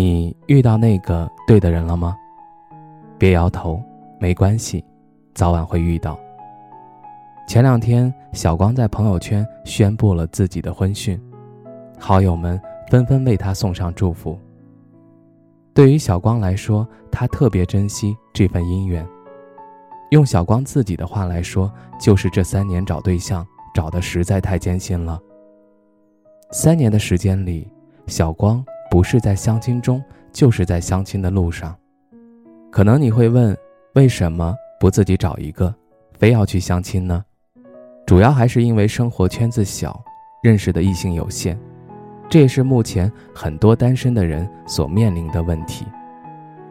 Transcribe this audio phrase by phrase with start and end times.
[0.00, 2.16] 你遇到那个对的人了吗？
[3.18, 3.82] 别摇头，
[4.20, 4.84] 没关系，
[5.34, 6.16] 早晚会遇到。
[7.48, 11.20] 前两天，小光在朋友圈宣布了自己的婚讯，
[11.98, 14.38] 好友们纷纷为他送上祝福。
[15.74, 19.04] 对于小光来说，他特别珍惜这份姻缘。
[20.12, 21.68] 用小光自己的话来说，
[22.00, 23.44] 就是这三年找对象
[23.74, 25.20] 找的实在太艰辛了。
[26.52, 27.68] 三年的时间里，
[28.06, 28.64] 小光。
[28.90, 30.02] 不是在相亲中，
[30.32, 31.76] 就是在相亲的路上。
[32.70, 33.56] 可能你会问，
[33.94, 35.74] 为什么不自己找一个，
[36.18, 37.24] 非要去相亲呢？
[38.06, 40.00] 主要还是因为生活圈子小，
[40.42, 41.58] 认识的异性有限，
[42.28, 45.86] 这也是目前很多单身的人所面临的问题。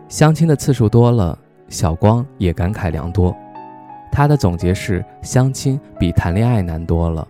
[0.07, 1.37] 相亲的次数多了，
[1.69, 3.35] 小光也感慨良多。
[4.11, 7.27] 他的总结是：相亲比谈恋爱难多了。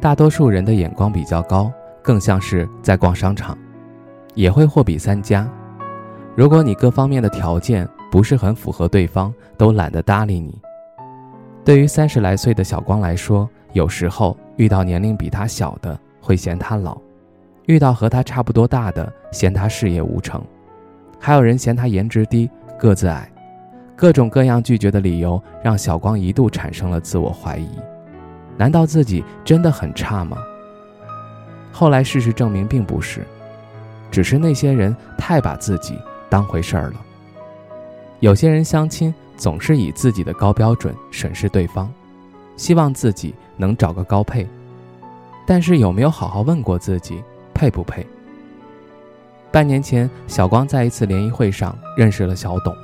[0.00, 1.70] 大多数人的眼光比较高，
[2.02, 3.56] 更像是在逛商场。
[4.40, 5.46] 也会货比三家。
[6.34, 10.58] 如果你各方面的条件不是很符合对方，都懒得搭理你。
[11.62, 16.96] 对于三十来岁的小光来说，有时候遇到年龄比他小的会嫌他老，
[17.66, 20.42] 遇到和他差不多大的嫌他事业无成，
[21.18, 23.30] 还有人嫌他颜值低、个子矮，
[23.94, 27.68] 各种各样拒绝的理由让小光一度产生了自我怀疑：
[28.56, 30.38] 难道自己真的很差吗？
[31.70, 33.22] 后来事实证明并不是。
[34.10, 37.00] 只是那些人太把自己当回事儿了。
[38.20, 41.90] 有些人相亲总是以自己的高标准审视对方，
[42.56, 44.46] 希望自己能找个高配，
[45.46, 47.22] 但是有没有好好问过自己
[47.54, 48.06] 配不配？
[49.50, 52.76] 半年前，小光在一次联谊会上认识了小董。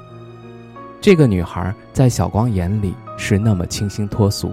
[1.00, 4.52] 这个女孩在小光眼里是那么清新脱俗。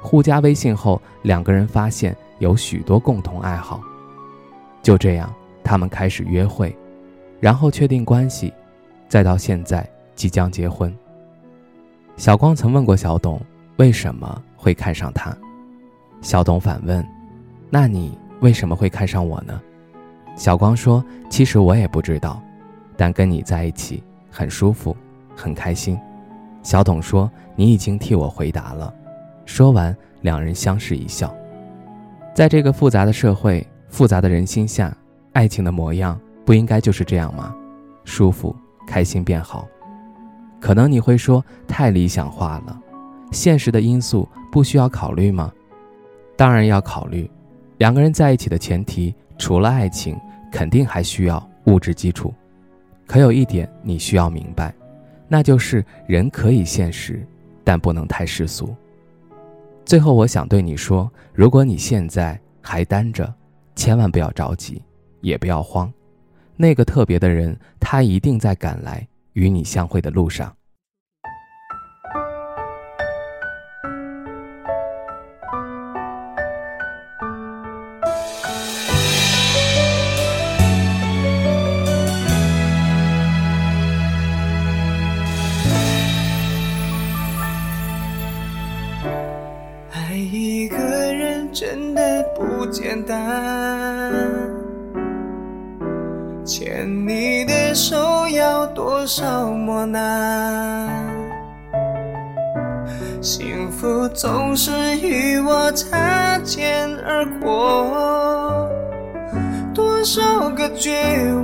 [0.00, 3.80] 互加微信后，两个人发现有许多共同爱好，
[4.82, 5.32] 就这样。
[5.72, 6.76] 他们开始约会，
[7.40, 8.52] 然后确定关系，
[9.08, 10.94] 再到现在即将结婚。
[12.14, 13.40] 小光曾问过小董，
[13.76, 15.34] 为什么会看上他？
[16.20, 17.02] 小董反问
[17.72, 19.58] ：“那你为什么会看上我呢？”
[20.36, 22.38] 小光说：“其实我也不知道，
[22.94, 24.94] 但跟你在一起很舒服，
[25.34, 25.98] 很开心。”
[26.62, 28.94] 小董说：“你已经替我回答了。”
[29.46, 31.34] 说完，两人相视一笑。
[32.34, 34.94] 在这个复杂的社会、复杂的人心下。
[35.32, 37.54] 爱情的模样不应该就是这样吗？
[38.04, 38.54] 舒服、
[38.86, 39.66] 开心变好。
[40.60, 42.80] 可能你会说太理想化了，
[43.32, 45.52] 现实的因素不需要考虑吗？
[46.36, 47.30] 当然要考虑。
[47.78, 50.16] 两个人在一起的前提，除了爱情，
[50.52, 52.32] 肯定还需要物质基础。
[53.06, 54.72] 可有一点你需要明白，
[55.28, 57.26] 那就是人可以现实，
[57.64, 58.74] 但不能太世俗。
[59.84, 63.32] 最后，我想对你说，如果你现在还单着，
[63.74, 64.80] 千万不要着急。
[65.22, 65.90] 也不要慌，
[66.56, 70.54] 那个特别的人，他一定在赶来与你相会的路上。
[89.92, 90.76] 爱一个
[91.14, 94.41] 人真的不简单。
[96.54, 100.86] 牵你的手要多少磨难？
[103.22, 108.68] 幸福总是与我擦肩而过，
[109.72, 110.92] 多少个绝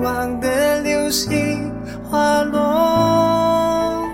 [0.02, 1.72] 望的流星
[2.04, 4.06] 滑落，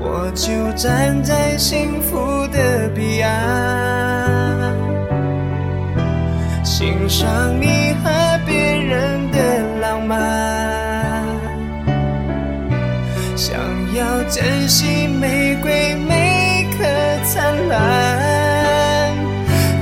[0.00, 4.74] 我就站在幸福的彼岸，
[6.64, 7.94] 欣赏你
[14.34, 16.84] 珍惜玫瑰每颗
[17.22, 19.14] 灿烂，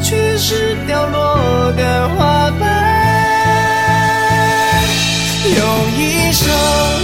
[0.03, 2.69] 却是掉落的花瓣。
[5.45, 5.63] 用
[5.97, 6.51] 一首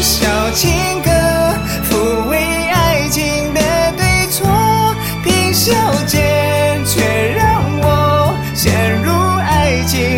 [0.03, 0.69] 小情
[1.05, 1.11] 歌
[1.89, 2.37] 抚慰
[2.73, 3.61] 爱情的
[3.97, 4.45] 对错，
[5.23, 5.73] 凭笑
[6.05, 7.01] 间却
[7.31, 10.16] 让我陷入爱情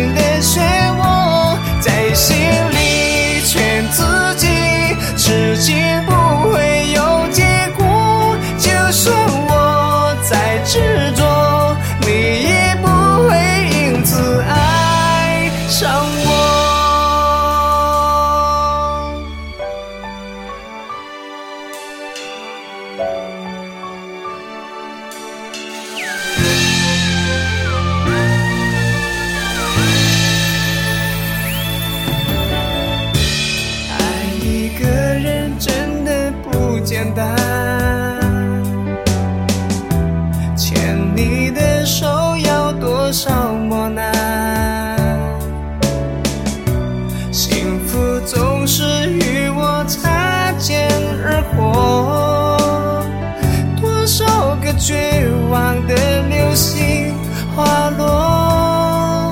[56.49, 57.13] 流星
[57.55, 59.31] 滑落，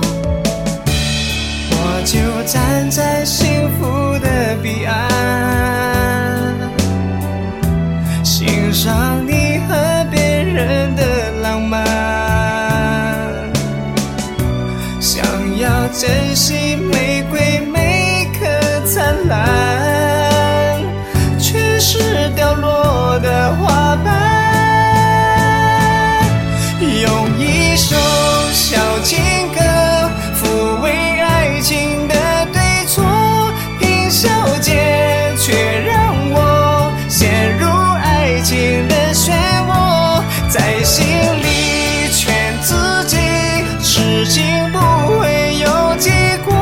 [1.72, 1.76] 我
[2.06, 4.96] 就站在幸福的彼岸，
[8.24, 11.84] 欣赏你和别人的浪漫，
[15.00, 15.26] 想
[15.58, 17.07] 要珍惜每
[44.28, 44.78] 情不
[45.20, 46.12] 会有结
[46.46, 46.54] 果。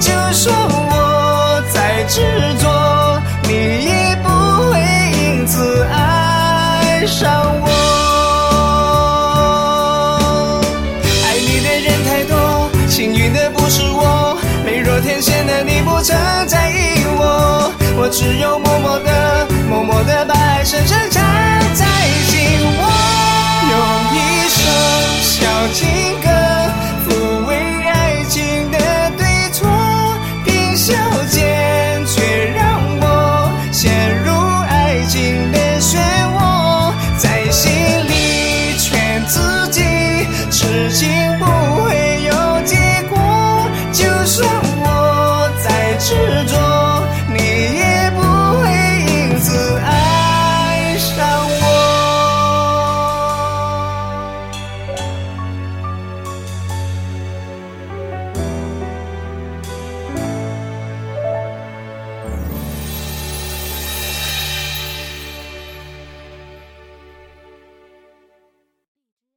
[0.00, 2.20] 就算我再执
[2.60, 4.28] 着，你也不
[4.70, 4.80] 会
[5.20, 7.28] 因此爱上
[7.62, 7.66] 我。
[11.24, 16.16] 爱你的人太多，幸运的不是我，美若天仙的你不曾
[16.46, 21.27] 在意我，我只有默默的、默默的把爱深深藏